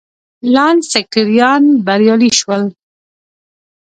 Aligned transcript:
لانکسټریان 0.53 1.63
بریالي 1.85 2.29
شول. 2.39 2.63